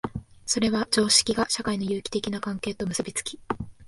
[0.47, 3.39] それは常識が社会の有機的な関係と結び付き、